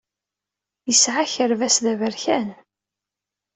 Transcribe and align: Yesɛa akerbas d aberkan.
Yesɛa 0.89 1.21
akerbas 1.23 1.75
d 1.83 1.85
aberkan. 1.91 2.47